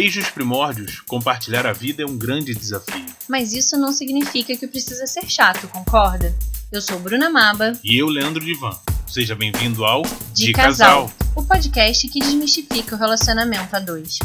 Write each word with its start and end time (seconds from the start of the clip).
Desde 0.00 0.20
os 0.20 0.30
primórdios, 0.30 1.00
compartilhar 1.00 1.66
a 1.66 1.72
vida 1.72 2.04
é 2.04 2.06
um 2.06 2.16
grande 2.16 2.54
desafio. 2.54 3.04
Mas 3.28 3.52
isso 3.52 3.76
não 3.76 3.92
significa 3.92 4.56
que 4.56 4.68
precisa 4.68 5.08
ser 5.08 5.28
chato, 5.28 5.66
concorda? 5.66 6.32
Eu 6.70 6.80
sou 6.80 7.00
Bruna 7.00 7.28
Maba. 7.28 7.72
E 7.82 7.98
eu, 7.98 8.06
Leandro 8.06 8.44
Divan. 8.44 8.78
Seja 9.08 9.34
bem-vindo 9.34 9.84
ao 9.84 10.02
De, 10.32 10.46
De 10.46 10.52
Casal, 10.52 11.08
Casal, 11.08 11.32
o 11.34 11.42
podcast 11.42 12.06
que 12.06 12.20
desmistifica 12.20 12.94
o 12.94 12.98
relacionamento 12.98 13.74
a 13.74 13.80
dois. 13.80 14.20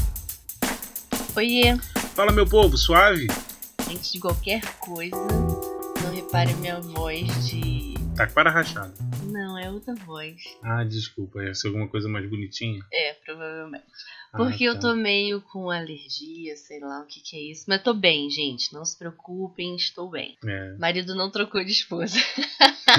Oiê! 1.36 1.76
Fala, 2.14 2.32
meu 2.32 2.46
povo, 2.46 2.78
suave? 2.78 3.26
Antes 3.90 4.12
de 4.12 4.20
qualquer 4.20 4.62
coisa, 4.76 5.18
não 6.04 6.14
repare 6.14 6.54
minha 6.54 6.80
voz 6.82 7.48
de. 7.48 7.96
Tá 8.16 8.28
para 8.28 8.52
rachada. 8.52 8.94
Não, 9.24 9.58
é 9.58 9.72
outra 9.72 9.96
voz. 9.96 10.36
Ah, 10.62 10.84
desculpa, 10.84 11.42
ia 11.42 11.56
ser 11.56 11.70
alguma 11.70 11.88
coisa 11.88 12.08
mais 12.08 12.30
bonitinha? 12.30 12.80
É, 12.94 13.16
provavelmente. 13.36 13.86
Porque 14.32 14.66
ah, 14.66 14.72
tá. 14.72 14.76
eu 14.76 14.80
tô 14.80 14.96
meio 14.96 15.42
com 15.42 15.70
alergia, 15.70 16.56
sei 16.56 16.80
lá 16.80 17.02
o 17.02 17.06
que 17.06 17.20
que 17.20 17.36
é 17.36 17.52
isso. 17.52 17.66
Mas 17.68 17.84
tô 17.84 17.94
bem, 17.94 18.30
gente. 18.30 18.74
Não 18.74 18.84
se 18.84 18.98
preocupem, 18.98 19.76
estou 19.76 20.10
bem. 20.10 20.38
É. 20.44 20.76
Marido 20.78 21.14
não 21.16 21.30
trocou 21.30 21.64
de 21.64 21.72
esposa. 21.72 22.18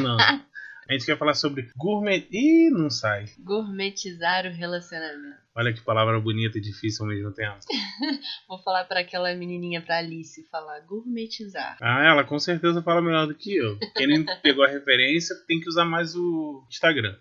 Não. 0.01 0.16
A 0.19 0.92
gente 0.92 1.06
quer 1.06 1.16
falar 1.16 1.34
sobre 1.34 1.70
gourmet. 1.77 2.27
Ih, 2.30 2.70
não 2.70 2.91
sai. 2.91 3.27
Gourmetizar 3.39 4.47
o 4.47 4.51
relacionamento. 4.51 5.44
Olha 5.57 5.73
que 5.73 5.81
palavra 5.81 6.19
bonita 6.19 6.59
e 6.59 6.61
difícil 6.61 7.05
ao 7.05 7.09
mesmo 7.09 7.31
tempo. 7.33 7.59
Vou 8.49 8.59
falar 8.59 8.85
para 8.87 9.01
aquela 9.01 9.33
menininha, 9.37 9.81
pra 9.81 9.99
Alice, 9.99 10.45
falar 10.51 10.81
gourmetizar. 10.81 11.77
Ah, 11.81 12.05
ela 12.05 12.25
com 12.25 12.41
certeza 12.41 12.83
fala 12.83 13.01
melhor 13.01 13.29
do 13.29 13.37
que 13.37 13.55
eu. 13.55 13.79
Quem 13.95 14.09
nem 14.09 14.25
pegou 14.43 14.65
a 14.65 14.69
referência 14.69 15.37
tem 15.47 15.61
que 15.61 15.69
usar 15.69 15.85
mais 15.85 16.17
o 16.17 16.65
Instagram. 16.69 17.17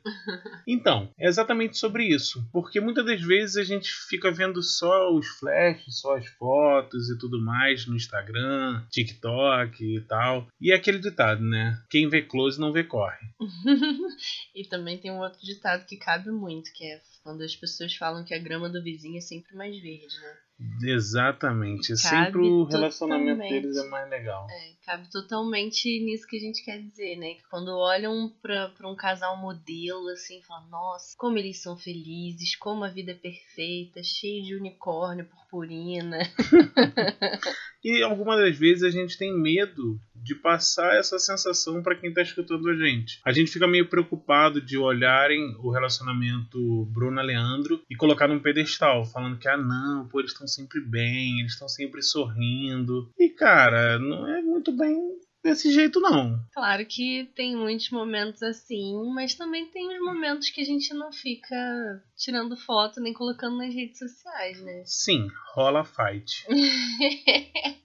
Então, 0.67 1.11
é 1.19 1.27
exatamente 1.27 1.77
sobre 1.77 2.05
isso. 2.05 2.43
Porque 2.51 2.81
muitas 2.81 3.05
das 3.05 3.21
vezes 3.21 3.55
a 3.55 3.63
gente 3.63 3.91
fica 4.09 4.31
vendo 4.31 4.63
só 4.63 5.13
os 5.13 5.27
flashes, 5.37 5.99
só 5.99 6.17
as 6.17 6.25
fotos 6.25 7.11
e 7.11 7.17
tudo 7.19 7.39
mais 7.39 7.85
no 7.85 7.95
Instagram, 7.95 8.83
TikTok 8.89 9.83
e 9.83 10.01
tal. 10.01 10.47
E 10.59 10.71
é 10.71 10.75
aquele 10.75 10.97
ditado, 10.97 11.43
né? 11.43 11.79
Quem 11.87 12.09
vê 12.09 12.23
close 12.23 12.59
não 12.59 12.73
vê 12.73 12.83
corre. 12.83 13.27
e 14.55 14.65
também 14.67 14.97
tem 14.97 15.11
um 15.11 15.19
outro 15.19 15.39
ditado 15.43 15.85
que 15.85 15.97
cabe 15.97 16.31
muito, 16.31 16.73
que 16.73 16.83
é 16.83 16.99
quando 17.23 17.41
as 17.41 17.55
pessoas 17.55 17.95
falam 17.95 18.22
que 18.23 18.33
a 18.33 18.39
grama 18.39 18.69
do 18.69 18.81
vizinho 18.83 19.17
é 19.17 19.21
sempre 19.21 19.55
mais 19.55 19.77
verde, 19.81 20.15
né? 20.21 20.37
Exatamente. 20.83 21.89
Cabe 21.89 21.99
sempre 21.99 22.41
o 22.41 22.63
relacionamento 22.63 23.39
deles 23.39 23.75
é 23.77 23.87
mais 23.89 24.09
legal. 24.09 24.47
É, 24.49 24.71
cabe 24.85 25.09
totalmente 25.09 25.87
nisso 25.99 26.27
que 26.27 26.37
a 26.37 26.39
gente 26.39 26.63
quer 26.63 26.81
dizer, 26.81 27.17
né? 27.17 27.33
Que 27.33 27.43
quando 27.49 27.69
olham 27.69 28.31
pra, 28.41 28.69
pra 28.69 28.89
um 28.89 28.95
casal 28.95 29.35
modelo, 29.37 30.07
assim, 30.09 30.41
falam, 30.43 30.69
nossa, 30.69 31.15
como 31.17 31.37
eles 31.37 31.61
são 31.61 31.75
felizes, 31.75 32.55
como 32.55 32.83
a 32.83 32.89
vida 32.89 33.11
é 33.11 33.15
perfeita, 33.15 34.01
cheio 34.03 34.43
de 34.43 34.55
unicórnio, 34.55 35.25
purpurina. 35.25 36.19
e 37.83 38.01
algumas 38.03 38.39
das 38.39 38.57
vezes 38.57 38.83
a 38.83 38.89
gente 38.89 39.17
tem 39.17 39.33
medo 39.37 39.99
de 40.23 40.35
passar 40.35 40.95
essa 40.95 41.19
sensação 41.19 41.83
para 41.83 41.95
quem 41.95 42.09
está 42.09 42.21
escutando 42.21 42.69
a 42.69 42.75
gente. 42.75 43.19
A 43.25 43.31
gente 43.31 43.51
fica 43.51 43.67
meio 43.67 43.89
preocupado 43.89 44.61
de 44.61 44.77
olharem 44.77 45.55
o 45.59 45.69
relacionamento 45.69 46.85
Bruna-Leandro 46.85 47.81
e 47.89 47.95
colocar 47.95 48.27
num 48.27 48.39
pedestal, 48.39 49.05
falando 49.05 49.37
que, 49.37 49.47
ah, 49.47 49.57
não, 49.57 50.07
pô, 50.07 50.19
eles 50.19 50.31
estão 50.31 50.47
sempre 50.47 50.79
bem, 50.79 51.39
eles 51.39 51.53
estão 51.53 51.67
sempre 51.67 52.01
sorrindo. 52.01 53.11
E, 53.19 53.29
cara, 53.29 53.99
não 53.99 54.27
é 54.27 54.41
muito 54.41 54.71
bem 54.71 54.97
desse 55.43 55.71
jeito, 55.71 55.99
não. 55.99 56.39
Claro 56.53 56.85
que 56.85 57.29
tem 57.35 57.55
muitos 57.55 57.89
momentos 57.89 58.41
assim, 58.41 58.93
mas 59.13 59.35
também 59.35 59.65
tem 59.65 59.97
os 59.97 60.05
momentos 60.05 60.49
que 60.49 60.61
a 60.61 60.65
gente 60.65 60.93
não 60.93 61.11
fica 61.11 62.01
tirando 62.15 62.55
foto 62.55 63.01
nem 63.01 63.13
colocando 63.13 63.57
nas 63.57 63.73
redes 63.73 63.99
sociais, 63.99 64.61
né? 64.61 64.83
Sim, 64.85 65.27
rola 65.53 65.83
fight. 65.83 66.45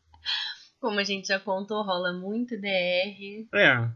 Como 0.80 1.00
a 1.00 1.04
gente 1.04 1.28
já 1.28 1.40
contou, 1.40 1.82
rola 1.82 2.12
muito 2.12 2.56
DR. 2.56 3.46
É, 3.52 3.88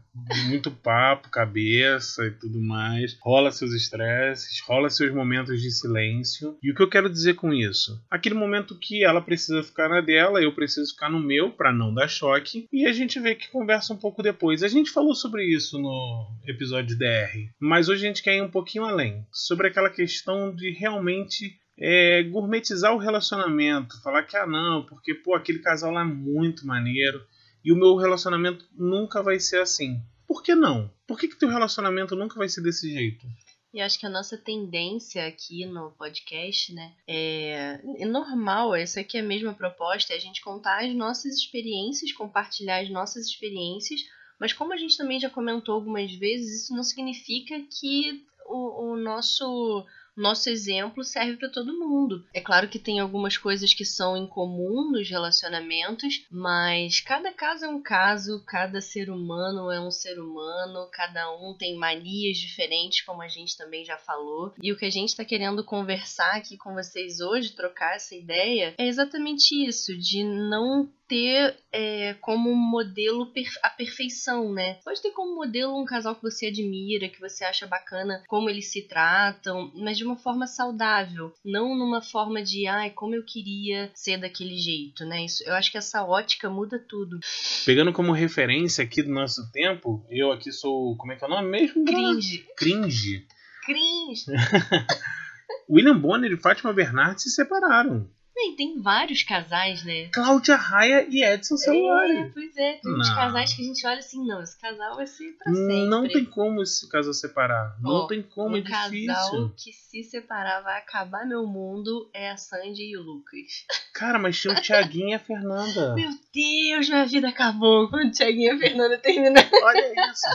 muito 0.47 0.69
papo, 0.69 1.29
cabeça 1.29 2.25
e 2.25 2.31
tudo 2.31 2.61
mais. 2.61 3.17
Rola 3.21 3.51
seus 3.51 3.73
estresses, 3.73 4.59
rola 4.67 4.89
seus 4.89 5.13
momentos 5.13 5.61
de 5.61 5.71
silêncio. 5.71 6.57
E 6.61 6.71
o 6.71 6.75
que 6.75 6.83
eu 6.83 6.89
quero 6.89 7.09
dizer 7.09 7.35
com 7.35 7.53
isso? 7.53 8.03
Aquele 8.11 8.35
momento 8.35 8.77
que 8.77 9.03
ela 9.03 9.21
precisa 9.21 9.63
ficar 9.63 9.87
na 9.87 10.01
dela, 10.01 10.41
eu 10.41 10.53
preciso 10.53 10.91
ficar 10.91 11.09
no 11.09 11.19
meu 11.19 11.51
para 11.51 11.71
não 11.71 11.93
dar 11.93 12.09
choque. 12.09 12.67
E 12.71 12.85
a 12.85 12.91
gente 12.91 13.19
vê 13.19 13.33
que 13.33 13.49
conversa 13.49 13.93
um 13.93 13.97
pouco 13.97 14.21
depois. 14.21 14.61
A 14.61 14.67
gente 14.67 14.91
falou 14.91 15.15
sobre 15.15 15.45
isso 15.45 15.79
no 15.79 16.27
episódio 16.45 16.97
DR, 16.97 17.49
mas 17.59 17.87
hoje 17.87 18.05
a 18.05 18.07
gente 18.07 18.23
quer 18.23 18.35
ir 18.35 18.41
um 18.41 18.51
pouquinho 18.51 18.83
além 18.83 19.25
sobre 19.31 19.67
aquela 19.67 19.89
questão 19.89 20.53
de 20.53 20.71
realmente 20.71 21.62
é, 21.85 22.23
gourmetizar 22.23 22.95
o 22.95 22.97
relacionamento, 22.97 24.01
falar 24.01 24.23
que 24.23 24.37
ah 24.37 24.47
não, 24.47 24.85
porque 24.85 25.13
pô, 25.13 25.35
aquele 25.35 25.59
casal 25.59 25.91
lá 25.91 25.99
é 25.99 26.05
muito 26.05 26.65
maneiro 26.65 27.21
e 27.63 27.73
o 27.73 27.75
meu 27.75 27.97
relacionamento 27.97 28.65
nunca 28.73 29.21
vai 29.21 29.37
ser 29.37 29.59
assim. 29.59 30.01
Por 30.25 30.41
que 30.41 30.55
não? 30.55 30.89
Por 31.05 31.19
que, 31.19 31.27
que 31.27 31.35
teu 31.35 31.49
relacionamento 31.49 32.15
nunca 32.15 32.35
vai 32.35 32.47
ser 32.47 32.61
desse 32.61 32.89
jeito? 32.89 33.27
E 33.73 33.81
acho 33.81 33.99
que 33.99 34.05
a 34.05 34.09
nossa 34.09 34.37
tendência 34.37 35.27
aqui 35.27 35.65
no 35.65 35.91
podcast, 35.91 36.73
né, 36.73 36.93
é, 37.05 37.81
é 37.97 38.05
normal, 38.05 38.73
essa 38.73 39.01
aqui 39.01 39.17
é 39.17 39.19
a 39.19 39.23
mesma 39.23 39.53
proposta, 39.53 40.13
é 40.13 40.15
a 40.15 40.21
gente 40.21 40.41
contar 40.41 40.85
as 40.85 40.95
nossas 40.95 41.35
experiências, 41.35 42.13
compartilhar 42.13 42.81
as 42.81 42.89
nossas 42.89 43.25
experiências, 43.25 43.99
mas 44.39 44.53
como 44.53 44.71
a 44.71 44.77
gente 44.77 44.95
também 44.95 45.19
já 45.19 45.29
comentou 45.29 45.75
algumas 45.75 46.13
vezes, 46.13 46.63
isso 46.63 46.73
não 46.73 46.83
significa 46.83 47.59
que 47.59 48.23
o, 48.45 48.91
o 48.91 48.97
nosso 48.97 49.85
nosso 50.15 50.49
exemplo 50.49 51.03
serve 51.03 51.37
para 51.37 51.49
todo 51.49 51.77
mundo. 51.77 52.25
É 52.33 52.41
claro 52.41 52.67
que 52.67 52.79
tem 52.79 52.99
algumas 52.99 53.37
coisas 53.37 53.73
que 53.73 53.85
são 53.85 54.15
em 54.15 54.27
comum 54.27 54.91
nos 54.91 55.09
relacionamentos, 55.09 56.25
mas 56.29 56.99
cada 56.99 57.31
caso 57.31 57.65
é 57.65 57.67
um 57.67 57.81
caso, 57.81 58.43
cada 58.45 58.81
ser 58.81 59.09
humano 59.09 59.71
é 59.71 59.79
um 59.79 59.91
ser 59.91 60.19
humano, 60.19 60.87
cada 60.91 61.31
um 61.35 61.55
tem 61.57 61.75
manias 61.75 62.37
diferentes, 62.37 63.03
como 63.03 63.21
a 63.21 63.27
gente 63.27 63.57
também 63.57 63.83
já 63.83 63.97
falou. 63.97 64.53
E 64.61 64.71
o 64.71 64.77
que 64.77 64.85
a 64.85 64.91
gente 64.91 65.09
está 65.09 65.25
querendo 65.25 65.63
conversar 65.63 66.35
aqui 66.35 66.57
com 66.57 66.73
vocês 66.73 67.19
hoje, 67.19 67.55
trocar 67.55 67.95
essa 67.95 68.15
ideia, 68.15 68.75
é 68.77 68.87
exatamente 68.87 69.53
isso, 69.65 69.97
de 69.97 70.23
não 70.23 70.89
ter 71.07 71.55
é, 71.71 72.15
como 72.21 72.53
modelo 72.55 73.31
a 73.61 73.69
perfeição, 73.69 74.53
né? 74.53 74.75
Pode 74.83 75.01
ter 75.01 75.11
como 75.11 75.35
modelo 75.35 75.79
um 75.79 75.85
casal 75.85 76.15
que 76.15 76.21
você 76.21 76.47
admira, 76.47 77.09
que 77.09 77.19
você 77.19 77.43
acha 77.43 77.67
bacana 77.67 78.23
como 78.27 78.49
eles 78.49 78.71
se 78.71 78.87
tratam, 78.87 79.71
mas 79.75 79.97
de 79.97 80.03
uma 80.03 80.15
forma 80.15 80.47
saudável, 80.47 81.33
não 81.43 81.77
numa 81.77 82.01
forma 82.01 82.41
de, 82.41 82.67
ai, 82.67 82.89
como 82.89 83.15
eu 83.15 83.23
queria 83.23 83.91
ser 83.93 84.17
daquele 84.17 84.57
jeito, 84.57 85.05
né? 85.05 85.25
Isso, 85.25 85.43
eu 85.45 85.53
acho 85.53 85.71
que 85.71 85.77
essa 85.77 86.03
ótica 86.03 86.49
muda 86.49 86.79
tudo. 86.79 87.19
Pegando 87.65 87.93
como 87.93 88.11
referência 88.11 88.83
aqui 88.83 89.01
do 89.01 89.11
nosso 89.11 89.51
tempo, 89.51 90.05
eu 90.09 90.31
aqui 90.31 90.51
sou, 90.51 90.95
como 90.97 91.11
é 91.11 91.15
que 91.15 91.23
é 91.23 91.27
o 91.27 91.29
nome 91.29 91.49
mesmo? 91.49 91.85
Cringe. 91.85 92.45
Cringe. 92.57 93.27
Cringe. 93.65 94.25
William 95.69 95.97
Bonner 95.97 96.31
e 96.31 96.37
Fátima 96.37 96.73
Bernardes 96.73 97.23
se 97.23 97.31
separaram. 97.31 98.09
Tem 98.55 98.81
vários 98.81 99.23
casais, 99.23 99.83
né? 99.83 100.09
Cláudia 100.13 100.55
Raia 100.55 101.07
e 101.09 101.23
Edson 101.23 101.57
Celulari. 101.57 102.17
É, 102.17 102.29
pois 102.29 102.57
é, 102.57 102.73
tem 102.73 102.93
uns 102.93 103.09
casais 103.09 103.53
que 103.53 103.61
a 103.61 103.65
gente 103.65 103.87
olha 103.87 103.99
assim, 103.99 104.25
não, 104.25 104.41
esse 104.41 104.59
casal 104.59 104.95
vai 104.95 105.07
ser 105.07 105.31
pra 105.33 105.53
sempre. 105.53 105.85
Não 105.85 106.07
tem 106.07 106.25
como 106.25 106.61
esse 106.61 106.87
casal 106.89 107.13
separar. 107.13 107.75
Não 107.81 107.91
oh, 107.91 108.07
tem 108.07 108.21
como, 108.21 108.55
um 108.55 108.57
é 108.57 108.61
difícil. 108.61 109.07
casal 109.07 109.49
que 109.57 109.71
se 109.71 110.03
separar 110.03 110.61
vai 110.61 110.77
acabar 110.79 111.25
meu 111.25 111.45
mundo 111.45 112.09
é 112.13 112.31
a 112.31 112.37
Sandy 112.37 112.91
e 112.91 112.97
o 112.97 113.01
Lucas. 113.01 113.65
Cara, 113.93 114.19
mas 114.19 114.39
tinha 114.39 114.53
o 114.53 114.61
Tiaguinho 114.61 115.09
e 115.09 115.13
a 115.13 115.19
Fernanda. 115.19 115.95
Meu 115.95 116.09
Deus, 116.33 116.89
minha 116.89 117.05
vida 117.05 117.29
acabou 117.29 117.89
quando 117.89 118.07
o 118.07 118.11
Tiaguinho 118.11 118.53
e 118.53 118.55
a 118.55 118.59
Fernanda 118.59 118.97
terminaram. 118.97 119.49
Olha 119.63 120.11
isso. 120.11 120.29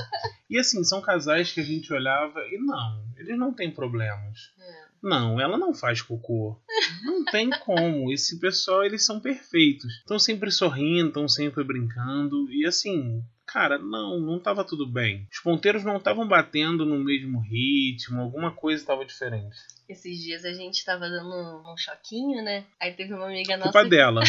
E 0.48 0.58
assim, 0.58 0.82
são 0.84 1.00
casais 1.00 1.52
que 1.52 1.60
a 1.60 1.64
gente 1.64 1.92
olhava 1.92 2.40
e 2.50 2.58
não, 2.58 3.04
eles 3.16 3.38
não 3.38 3.52
têm 3.52 3.70
problemas. 3.70 4.52
É. 4.58 4.87
Não, 5.02 5.40
ela 5.40 5.56
não 5.56 5.74
faz 5.74 6.02
cocô. 6.02 6.60
Não 7.04 7.24
tem 7.24 7.50
como. 7.64 8.12
Esse 8.12 8.38
pessoal, 8.38 8.84
eles 8.84 9.04
são 9.04 9.20
perfeitos. 9.20 9.90
Estão 9.98 10.18
sempre 10.18 10.50
sorrindo, 10.50 11.08
estão 11.08 11.28
sempre 11.28 11.62
brincando. 11.62 12.50
E 12.50 12.66
assim, 12.66 13.22
cara, 13.46 13.78
não, 13.78 14.20
não 14.20 14.38
tava 14.38 14.64
tudo 14.64 14.86
bem. 14.86 15.26
Os 15.32 15.40
ponteiros 15.40 15.84
não 15.84 15.96
estavam 15.96 16.26
batendo 16.26 16.84
no 16.84 16.98
mesmo 17.02 17.40
ritmo, 17.40 18.20
alguma 18.20 18.52
coisa 18.52 18.82
estava 18.82 19.04
diferente. 19.04 19.56
Esses 19.88 20.18
dias 20.20 20.44
a 20.44 20.52
gente 20.52 20.84
tava 20.84 21.08
dando 21.08 21.62
um 21.72 21.76
choquinho, 21.76 22.44
né? 22.44 22.66
Aí 22.78 22.92
teve 22.92 23.14
uma 23.14 23.26
amiga 23.26 23.56
nossa. 23.56 23.72
Culpa 23.72 23.88
dela. 23.88 24.20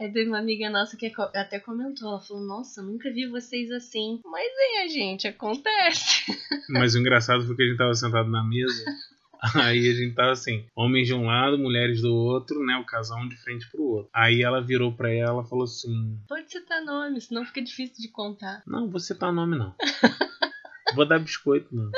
Aí 0.00 0.12
teve 0.12 0.28
uma 0.28 0.40
amiga 0.40 0.68
nossa 0.68 0.96
que 0.96 1.12
até 1.34 1.60
comentou, 1.60 2.08
ela 2.08 2.20
falou, 2.20 2.42
nossa, 2.42 2.82
nunca 2.82 3.12
vi 3.12 3.28
vocês 3.28 3.70
assim. 3.70 4.20
Mas 4.24 4.48
é, 4.82 4.88
gente, 4.88 5.28
acontece. 5.28 6.24
Mas 6.68 6.94
o 6.94 6.98
engraçado 6.98 7.46
foi 7.46 7.54
que 7.54 7.62
a 7.62 7.66
gente 7.66 7.78
tava 7.78 7.94
sentado 7.94 8.28
na 8.28 8.42
mesa 8.42 8.84
Aí 9.54 9.88
a 9.88 9.94
gente 9.94 10.14
tava 10.14 10.32
assim, 10.32 10.66
homens 10.74 11.06
de 11.06 11.14
um 11.14 11.26
lado, 11.26 11.58
mulheres 11.58 12.02
do 12.02 12.14
outro, 12.14 12.64
né? 12.64 12.76
O 12.76 12.84
casal 12.84 13.20
um 13.20 13.28
de 13.28 13.36
frente 13.36 13.68
pro 13.70 13.82
outro. 13.82 14.10
Aí 14.12 14.42
ela 14.42 14.60
virou 14.60 14.92
pra 14.92 15.12
ela 15.12 15.42
e 15.42 15.48
falou 15.48 15.64
assim: 15.64 16.18
Pode 16.28 16.50
citar 16.50 16.84
nome, 16.84 17.20
senão 17.20 17.44
fica 17.44 17.62
difícil 17.62 17.96
de 17.98 18.10
contar. 18.10 18.62
Não, 18.66 18.90
vou 18.90 19.00
citar 19.00 19.32
nome 19.32 19.56
não. 19.56 19.74
vou 20.94 21.06
dar 21.06 21.18
biscoito, 21.18 21.68
não. 21.74 21.90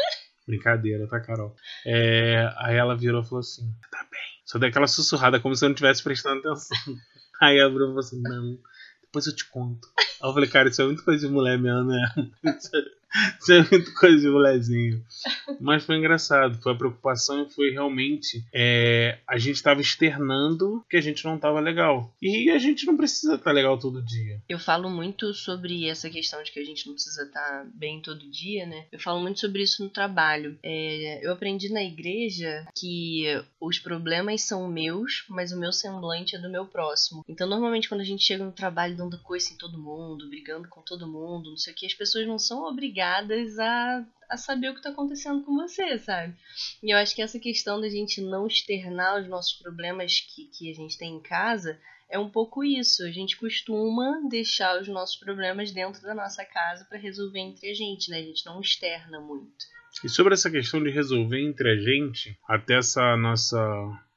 Brincadeira, 0.46 1.06
tá, 1.06 1.20
Carol? 1.20 1.54
É, 1.86 2.52
aí 2.58 2.76
ela 2.76 2.96
virou 2.96 3.22
e 3.22 3.24
falou 3.24 3.40
assim: 3.40 3.72
Tá 3.90 4.06
bem. 4.10 4.20
Só 4.44 4.58
dei 4.58 4.68
aquela 4.68 4.88
sussurrada, 4.88 5.38
como 5.38 5.54
se 5.54 5.64
eu 5.64 5.68
não 5.68 5.74
estivesse 5.74 6.02
prestando 6.02 6.40
atenção. 6.40 6.76
Aí 7.40 7.60
a 7.60 7.68
Bruna 7.68 7.86
falou 7.86 8.00
assim: 8.00 8.20
não, 8.20 8.58
depois 9.00 9.26
eu 9.26 9.34
te 9.34 9.48
conto. 9.48 9.88
Aí 9.96 10.28
eu 10.28 10.34
falei, 10.34 10.48
cara, 10.48 10.68
isso 10.68 10.82
é 10.82 10.84
muito 10.84 11.04
coisa 11.04 11.26
de 11.26 11.32
mulher 11.32 11.58
mesmo, 11.58 11.84
né? 11.84 12.30
Isso 13.40 13.52
é 13.52 13.68
muito 13.70 13.92
coisa 13.94 14.18
de 14.18 14.28
molezinho. 14.28 15.04
Mas 15.60 15.84
foi 15.84 15.96
engraçado. 15.96 16.60
Foi 16.62 16.72
a 16.72 16.76
preocupação 16.76 17.42
e 17.42 17.50
foi 17.50 17.70
realmente. 17.70 18.44
É, 18.52 19.18
a 19.26 19.38
gente 19.38 19.56
estava 19.56 19.80
externando 19.80 20.84
que 20.88 20.96
a 20.96 21.00
gente 21.00 21.24
não 21.24 21.36
estava 21.36 21.60
legal. 21.60 22.12
E 22.22 22.50
a 22.50 22.58
gente 22.58 22.86
não 22.86 22.96
precisa 22.96 23.34
estar 23.34 23.44
tá 23.44 23.52
legal 23.52 23.78
todo 23.78 24.02
dia. 24.02 24.40
Eu 24.48 24.58
falo 24.58 24.88
muito 24.88 25.34
sobre 25.34 25.88
essa 25.88 26.08
questão 26.08 26.42
de 26.42 26.52
que 26.52 26.60
a 26.60 26.64
gente 26.64 26.86
não 26.86 26.94
precisa 26.94 27.24
estar 27.24 27.40
tá 27.40 27.66
bem 27.74 28.00
todo 28.00 28.30
dia, 28.30 28.66
né? 28.66 28.86
Eu 28.92 29.00
falo 29.00 29.20
muito 29.20 29.40
sobre 29.40 29.62
isso 29.62 29.82
no 29.82 29.90
trabalho. 29.90 30.58
É, 30.62 31.20
eu 31.22 31.32
aprendi 31.32 31.68
na 31.72 31.82
igreja 31.82 32.66
que 32.78 33.24
os 33.60 33.78
problemas 33.78 34.42
são 34.42 34.68
meus, 34.68 35.24
mas 35.28 35.52
o 35.52 35.58
meu 35.58 35.72
semblante 35.72 36.36
é 36.36 36.38
do 36.38 36.50
meu 36.50 36.66
próximo. 36.66 37.24
Então, 37.28 37.48
normalmente, 37.48 37.88
quando 37.88 38.02
a 38.02 38.04
gente 38.04 38.24
chega 38.24 38.44
no 38.44 38.52
trabalho 38.52 38.96
dando 38.96 39.18
coisa 39.18 39.52
em 39.52 39.56
todo 39.56 39.78
mundo, 39.78 40.28
brigando 40.28 40.68
com 40.68 40.82
todo 40.82 41.08
mundo, 41.08 41.50
não 41.50 41.56
sei 41.56 41.72
o 41.72 41.76
que, 41.76 41.86
as 41.86 41.94
pessoas 41.94 42.26
não 42.26 42.38
são 42.38 42.64
obrigadas 42.64 42.99
obrigadas 43.00 43.58
a, 43.58 44.04
a 44.28 44.36
saber 44.36 44.68
o 44.68 44.72
que 44.72 44.80
está 44.80 44.90
acontecendo 44.90 45.42
com 45.42 45.56
você, 45.56 45.98
sabe? 45.98 46.34
E 46.82 46.92
eu 46.92 46.98
acho 46.98 47.14
que 47.14 47.22
essa 47.22 47.38
questão 47.38 47.80
da 47.80 47.88
gente 47.88 48.20
não 48.20 48.46
externar 48.46 49.20
os 49.20 49.28
nossos 49.28 49.54
problemas 49.54 50.20
que, 50.20 50.44
que 50.46 50.70
a 50.70 50.74
gente 50.74 50.98
tem 50.98 51.16
em 51.16 51.20
casa 51.20 51.78
é 52.10 52.18
um 52.18 52.28
pouco 52.28 52.62
isso. 52.62 53.04
A 53.04 53.10
gente 53.10 53.36
costuma 53.36 54.20
deixar 54.28 54.80
os 54.80 54.88
nossos 54.88 55.16
problemas 55.16 55.70
dentro 55.70 56.02
da 56.02 56.14
nossa 56.14 56.44
casa 56.44 56.84
para 56.84 56.98
resolver 56.98 57.40
entre 57.40 57.70
a 57.70 57.74
gente, 57.74 58.10
né? 58.10 58.18
A 58.18 58.22
gente 58.22 58.44
não 58.44 58.60
externa 58.60 59.20
muito. 59.20 59.64
E 60.04 60.08
sobre 60.08 60.34
essa 60.34 60.50
questão 60.50 60.82
de 60.82 60.90
resolver 60.90 61.40
entre 61.40 61.70
a 61.70 61.76
gente, 61.76 62.36
até 62.48 62.78
essa 62.78 63.16
nossa 63.16 63.58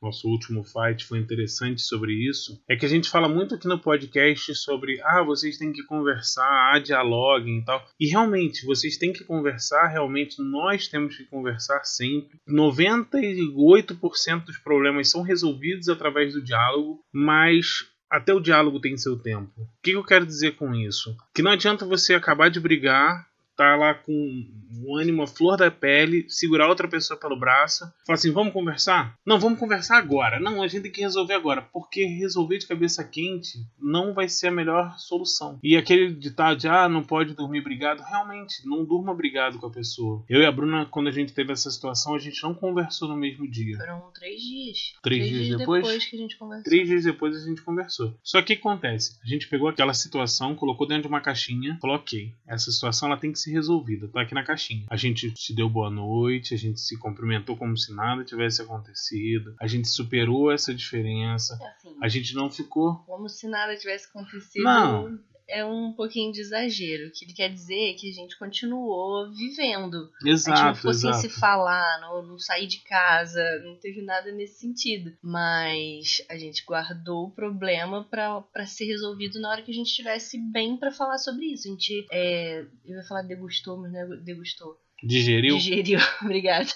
nosso 0.04 0.28
último 0.28 0.64
fight 0.64 1.06
foi 1.06 1.20
interessante 1.20 1.82
sobre 1.82 2.14
isso, 2.14 2.62
é 2.70 2.76
que 2.76 2.86
a 2.86 2.90
gente 2.90 3.10
fala 3.10 3.30
muito 3.30 3.56
aqui 3.56 3.68
no 3.68 3.80
podcast 3.80 4.54
sobre 4.56 5.02
ah, 5.02 5.24
vocês 5.24 5.58
têm 5.58 5.72
que 5.72 5.84
conversar, 5.84 6.74
ah, 6.74 6.80
dialoguem 6.80 7.60
e 7.60 7.66
tal. 7.66 7.88
E 8.00 8.08
realmente, 8.08 8.66
vocês 8.66 8.98
têm 8.98 9.14
que 9.14 9.24
conversar, 9.24 9.88
realmente 9.88 10.42
nós 10.42 10.88
temos 10.88 11.16
que 11.16 11.24
conversar 11.26 11.84
sempre. 11.86 12.38
98% 12.48 14.46
dos 14.46 14.58
problemas 14.58 15.10
são 15.10 15.22
resolvidos 15.22 15.88
através 15.88 16.34
do 16.34 16.44
diálogo, 16.44 17.00
mas 17.12 17.88
até 18.12 18.34
o 18.34 18.40
diálogo 18.40 18.80
tem 18.80 18.98
seu 18.98 19.18
tempo. 19.18 19.54
O 19.58 19.68
que 19.82 19.92
eu 19.92 20.04
quero 20.04 20.26
dizer 20.26 20.56
com 20.56 20.76
isso? 20.76 21.16
Que 21.34 21.42
não 21.42 21.52
adianta 21.52 21.86
você 21.86 22.14
acabar 22.14 22.50
de 22.50 22.60
brigar 22.60 23.26
tá 23.56 23.76
lá 23.76 23.94
com 23.94 24.46
o 24.82 24.98
ânimo, 24.98 25.24
a 25.24 25.28
flor 25.28 25.58
da 25.58 25.70
pele, 25.70 26.26
segurar 26.30 26.68
outra 26.68 26.88
pessoa 26.88 27.20
pelo 27.20 27.40
braço, 27.40 27.86
falar 28.06 28.16
assim: 28.16 28.32
vamos 28.32 28.54
conversar? 28.54 29.16
Não, 29.26 29.40
vamos 29.40 29.60
conversar 29.60 29.98
agora. 29.98 30.40
Não, 30.40 30.62
a 30.62 30.68
gente 30.68 30.84
tem 30.84 30.92
que 30.92 31.02
resolver 31.02 31.34
agora, 31.34 31.62
porque 31.62 32.06
resolver 32.06 32.58
de 32.58 32.68
cabeça 32.68 33.04
quente 33.04 33.60
não 33.80 34.14
vai 34.14 34.28
ser 34.28 34.48
a 34.48 34.52
melhor 34.52 34.98
solução. 34.98 35.60
E 35.64 35.78
aquele 35.78 36.14
ditado 36.14 36.58
de 36.58 36.68
ah, 36.68 36.90
não 36.90 37.04
pode 37.04 37.34
dormir 37.34 37.62
brigado, 37.62 38.04
realmente, 38.04 38.66
não 38.66 38.84
durma 38.84 39.14
brigado 39.14 39.60
com 39.60 39.68
a 39.68 39.72
pessoa. 39.72 40.24
Eu 40.30 40.42
e 40.42 40.46
a 40.46 40.52
Bruna, 40.52 40.86
quando 40.86 41.08
a 41.08 41.12
gente 41.12 41.34
teve 41.34 41.52
essa 41.52 41.70
situação, 41.70 42.16
a 42.16 42.20
gente 42.20 42.42
não 42.44 42.54
conversou 42.54 43.08
no 43.08 43.16
mesmo 43.16 43.50
dia. 43.50 43.78
Foram 43.78 44.12
três 44.14 44.42
dias. 44.42 44.78
Três, 45.02 45.22
três 45.22 45.30
dias, 45.30 45.46
dias 45.48 45.58
depois, 45.58 45.84
depois 45.84 46.06
que 46.06 46.16
a 46.16 46.20
gente 46.20 46.38
conversou. 46.38 46.64
Três 46.64 46.88
dias 46.88 47.04
depois 47.04 47.36
a 47.36 47.48
gente 47.48 47.62
conversou. 47.62 48.14
Só 48.24 48.42
que 48.42 48.54
o 48.54 48.56
que 48.56 48.62
acontece? 48.62 49.20
A 49.24 49.28
gente 49.28 49.48
pegou 49.48 49.68
aquela 49.68 49.94
situação, 49.94 50.56
colocou 50.56 50.88
dentro 50.88 51.04
de 51.04 51.08
uma 51.10 51.22
caixinha, 51.22 51.78
falou: 51.82 51.98
ok, 51.98 52.34
essa 52.48 52.72
situação 52.72 53.10
ela 53.10 53.18
tem 53.18 53.32
que 53.32 53.40
ser 53.40 53.52
resolvida, 53.52 54.08
tá 54.08 54.22
aqui 54.22 54.34
na 54.34 54.44
caixinha. 54.44 54.63
A 54.90 54.96
gente 54.96 55.34
se 55.36 55.54
deu 55.56 55.70
boa 55.70 55.90
noite, 55.90 56.54
a 56.54 56.58
gente 56.58 56.80
se 56.80 56.98
cumprimentou 56.98 57.58
como 57.58 57.78
se 57.78 57.94
nada 57.94 58.24
tivesse 58.24 58.62
acontecido, 58.62 59.56
a 59.60 59.68
gente 59.68 59.88
superou 59.88 60.52
essa 60.52 60.74
diferença, 60.74 61.56
assim, 61.56 61.96
a 62.02 62.08
gente 62.08 62.34
não 62.34 62.50
ficou. 62.50 62.96
Como 63.06 63.28
se 63.28 63.48
nada 63.48 63.76
tivesse 63.76 64.08
acontecido. 64.08 64.64
Não 64.64 65.20
é 65.48 65.66
um 65.66 65.94
pouquinho 65.94 66.32
de 66.32 66.42
exagero. 66.42 67.12
Que 67.12 67.26
ele 67.26 67.34
quer 67.34 67.50
dizer 67.50 67.92
é 67.92 67.94
que 67.94 68.10
a 68.10 68.14
gente 68.14 68.38
continuou 68.38 69.32
vivendo. 69.34 70.10
Exato, 70.26 70.52
a 70.52 70.56
gente 70.56 70.66
não 70.66 70.76
ficou 70.76 70.92
exato. 70.92 71.18
sem 71.20 71.30
se 71.30 71.40
falar, 71.40 72.02
não, 72.02 72.26
não 72.26 72.40
sair 72.40 72.68
de 72.68 72.80
casa, 72.80 73.42
não 73.64 73.76
teve 73.76 74.02
nada 74.02 74.32
nesse 74.32 74.60
sentido. 74.60 75.16
Mas 75.22 76.24
a 76.30 76.38
gente 76.38 76.64
guardou 76.66 77.28
o 77.28 77.32
problema 77.32 78.04
para 78.04 78.66
ser 78.66 78.86
resolvido 78.86 79.40
na 79.40 79.50
hora 79.50 79.62
que 79.62 79.72
a 79.72 79.76
gente 79.76 79.88
estivesse 79.88 80.38
bem 80.52 80.78
para 80.78 80.92
falar 80.92 81.18
sobre 81.18 81.46
isso. 81.48 81.68
A 81.68 81.72
gente, 81.72 82.06
é, 82.12 82.62
eu 82.86 82.96
ia 82.98 83.04
falar 83.04 83.24
degustou, 83.24 83.78
mas 83.78 83.92
não 83.92 84.00
é 84.00 84.18
degustou. 84.18 84.78
Digeriu? 85.04 85.58
Digeriu, 85.58 86.00
obrigada. 86.24 86.70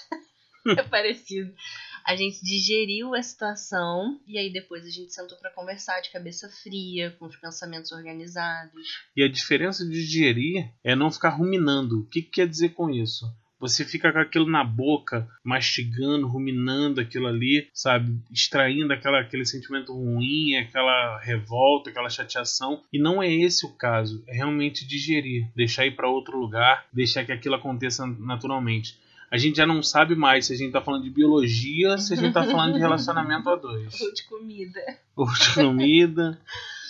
é 0.76 0.82
parecido 0.82 1.52
a 2.08 2.16
gente 2.16 2.42
digeriu 2.42 3.14
a 3.14 3.22
situação 3.22 4.18
e 4.26 4.38
aí 4.38 4.50
depois 4.50 4.86
a 4.86 4.88
gente 4.88 5.12
sentou 5.12 5.36
para 5.36 5.50
conversar 5.50 6.00
de 6.00 6.10
cabeça 6.10 6.48
fria, 6.48 7.14
com 7.18 7.26
os 7.26 7.36
pensamentos 7.36 7.92
organizados. 7.92 8.82
E 9.14 9.22
a 9.22 9.28
diferença 9.28 9.84
de 9.84 9.90
digerir 9.90 10.72
é 10.82 10.96
não 10.96 11.10
ficar 11.10 11.28
ruminando. 11.28 12.00
O 12.00 12.06
que, 12.06 12.22
que 12.22 12.30
quer 12.30 12.48
dizer 12.48 12.70
com 12.70 12.88
isso? 12.88 13.30
Você 13.60 13.84
fica 13.84 14.10
com 14.10 14.20
aquilo 14.20 14.48
na 14.48 14.64
boca, 14.64 15.28
mastigando, 15.44 16.26
ruminando 16.26 16.98
aquilo 16.98 17.26
ali, 17.26 17.68
sabe? 17.74 18.18
Extraindo 18.32 18.90
aquela, 18.90 19.20
aquele 19.20 19.44
sentimento 19.44 19.92
ruim, 19.92 20.56
aquela 20.56 21.18
revolta, 21.18 21.90
aquela 21.90 22.08
chateação. 22.08 22.82
E 22.90 22.98
não 22.98 23.22
é 23.22 23.30
esse 23.30 23.66
o 23.66 23.74
caso. 23.74 24.24
É 24.26 24.34
realmente 24.34 24.86
digerir, 24.86 25.46
deixar 25.54 25.84
ir 25.84 25.94
para 25.94 26.08
outro 26.08 26.38
lugar, 26.38 26.86
deixar 26.90 27.26
que 27.26 27.32
aquilo 27.32 27.56
aconteça 27.56 28.06
naturalmente 28.06 28.98
a 29.30 29.36
gente 29.36 29.56
já 29.56 29.66
não 29.66 29.82
sabe 29.82 30.14
mais 30.14 30.46
se 30.46 30.52
a 30.52 30.56
gente 30.56 30.72
tá 30.72 30.80
falando 30.80 31.04
de 31.04 31.10
biologia, 31.10 31.98
se 31.98 32.14
a 32.14 32.16
gente 32.16 32.32
tá 32.32 32.44
falando 32.44 32.74
de 32.74 32.78
relacionamento 32.78 33.48
a 33.50 33.56
dois. 33.56 34.00
Ou 34.00 34.12
de 34.12 34.22
comida. 34.24 34.98
Ou 35.14 35.26
de 35.26 35.54
comida, 35.54 36.38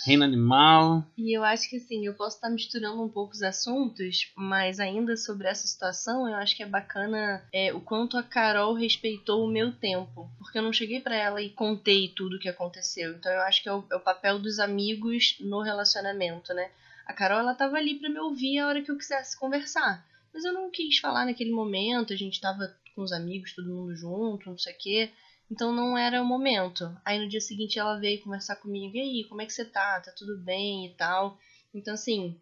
reino 0.05 0.23
animal. 0.23 1.03
E 1.17 1.37
eu 1.37 1.43
acho 1.43 1.69
que 1.69 1.75
assim, 1.75 2.05
eu 2.05 2.13
posso 2.13 2.37
estar 2.37 2.49
misturando 2.49 3.03
um 3.03 3.09
pouco 3.09 3.33
os 3.33 3.41
assuntos, 3.41 4.31
mas 4.35 4.79
ainda 4.79 5.17
sobre 5.17 5.47
essa 5.47 5.67
situação, 5.67 6.27
eu 6.27 6.35
acho 6.35 6.55
que 6.55 6.63
é 6.63 6.65
bacana 6.65 7.43
é, 7.51 7.73
o 7.73 7.81
quanto 7.81 8.17
a 8.17 8.23
Carol 8.23 8.73
respeitou 8.73 9.43
o 9.43 9.51
meu 9.51 9.73
tempo. 9.73 10.29
Porque 10.37 10.57
eu 10.57 10.63
não 10.63 10.71
cheguei 10.71 11.01
para 11.01 11.15
ela 11.15 11.41
e 11.41 11.49
contei 11.49 12.07
tudo 12.15 12.37
o 12.37 12.39
que 12.39 12.47
aconteceu. 12.47 13.11
Então 13.11 13.31
eu 13.31 13.41
acho 13.41 13.61
que 13.61 13.67
é 13.67 13.73
o, 13.73 13.83
é 13.91 13.95
o 13.95 14.01
papel 14.01 14.39
dos 14.39 14.59
amigos 14.59 15.35
no 15.41 15.61
relacionamento, 15.61 16.53
né? 16.53 16.69
A 17.05 17.13
Carol, 17.13 17.39
ela 17.39 17.55
tava 17.55 17.75
ali 17.77 17.95
para 17.95 18.09
me 18.09 18.19
ouvir 18.19 18.59
a 18.59 18.67
hora 18.67 18.81
que 18.81 18.91
eu 18.91 18.97
quisesse 18.97 19.37
conversar. 19.37 20.05
Mas 20.33 20.45
eu 20.45 20.53
não 20.53 20.69
quis 20.71 20.99
falar 20.99 21.25
naquele 21.25 21.51
momento, 21.51 22.13
a 22.13 22.15
gente 22.15 22.39
tava 22.39 22.75
com 22.95 23.01
os 23.01 23.11
amigos, 23.11 23.53
todo 23.53 23.73
mundo 23.73 23.95
junto, 23.95 24.49
não 24.49 24.57
sei 24.57 24.73
o 24.73 24.77
quê. 24.77 25.11
Então 25.51 25.73
não 25.73 25.97
era 25.97 26.21
o 26.21 26.25
momento. 26.25 26.95
Aí 27.03 27.19
no 27.19 27.27
dia 27.27 27.41
seguinte 27.41 27.79
ela 27.79 27.99
veio 27.99 28.21
conversar 28.21 28.57
comigo, 28.57 28.95
e 28.95 28.99
aí, 28.99 29.25
como 29.27 29.41
é 29.41 29.45
que 29.45 29.53
você 29.53 29.65
tá? 29.65 29.99
Tá 29.99 30.11
tudo 30.11 30.37
bem 30.37 30.85
e 30.85 30.93
tal. 30.95 31.37
Então 31.73 31.93
assim, 31.93 32.39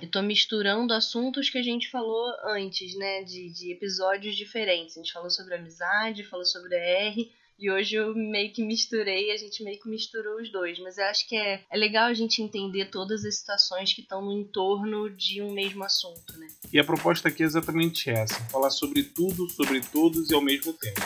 eu 0.00 0.10
tô 0.10 0.22
misturando 0.22 0.92
assuntos 0.92 1.50
que 1.50 1.58
a 1.58 1.62
gente 1.62 1.90
falou 1.90 2.26
antes, 2.44 2.96
né? 2.96 3.22
De, 3.24 3.52
de 3.52 3.72
episódios 3.72 4.36
diferentes. 4.36 4.96
A 4.96 5.00
gente 5.00 5.12
falou 5.12 5.30
sobre 5.30 5.54
amizade, 5.54 6.24
falou 6.24 6.44
sobre 6.44 6.76
a 6.76 6.80
R 6.80 7.32
e 7.58 7.70
hoje 7.70 7.96
eu 7.96 8.14
meio 8.14 8.52
que 8.52 8.62
misturei, 8.62 9.30
a 9.30 9.36
gente 9.36 9.62
meio 9.62 9.78
que 9.78 9.88
misturou 9.88 10.40
os 10.40 10.50
dois. 10.50 10.78
Mas 10.80 10.98
eu 10.98 11.04
acho 11.04 11.28
que 11.28 11.36
é, 11.36 11.62
é 11.70 11.76
legal 11.76 12.06
a 12.06 12.14
gente 12.14 12.42
entender 12.42 12.86
todas 12.86 13.24
as 13.24 13.38
situações 13.38 13.92
que 13.92 14.02
estão 14.02 14.22
no 14.22 14.32
entorno 14.32 15.08
de 15.10 15.40
um 15.40 15.52
mesmo 15.52 15.84
assunto, 15.84 16.36
né? 16.38 16.48
E 16.72 16.78
a 16.78 16.84
proposta 16.84 17.28
aqui 17.28 17.42
é 17.42 17.46
exatamente 17.46 18.10
essa: 18.10 18.34
falar 18.50 18.70
sobre 18.70 19.04
tudo, 19.04 19.48
sobre 19.50 19.80
todos 19.80 20.30
e 20.30 20.34
ao 20.34 20.40
mesmo 20.40 20.72
tempo. 20.72 21.00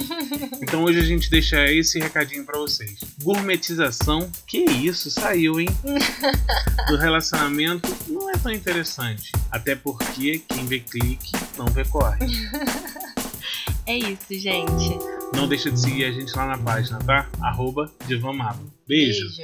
então 0.62 0.84
hoje 0.84 0.98
a 0.98 1.04
gente 1.04 1.30
deixa 1.30 1.70
esse 1.70 1.98
recadinho 1.98 2.44
para 2.44 2.58
vocês. 2.58 2.98
Gourmetização, 3.22 4.30
que 4.46 4.64
isso, 4.64 5.10
saiu, 5.10 5.60
hein? 5.60 5.68
Do 6.88 6.96
relacionamento 6.96 7.88
não 8.08 8.30
é 8.30 8.34
tão 8.34 8.52
interessante. 8.52 9.30
Até 9.50 9.76
porque 9.76 10.38
quem 10.48 10.66
vê 10.66 10.80
clique 10.80 11.32
não 11.58 11.66
vê 11.66 11.84
corre. 11.84 12.26
É 13.84 13.98
isso, 13.98 14.32
gente. 14.38 14.96
Não 15.34 15.48
deixa 15.48 15.70
de 15.70 15.80
seguir 15.80 16.04
a 16.04 16.12
gente 16.12 16.34
lá 16.36 16.46
na 16.46 16.58
página, 16.58 16.98
tá? 17.00 17.28
Arroba 17.40 17.90
Beijo. 18.86 19.24
Beijo. 19.24 19.42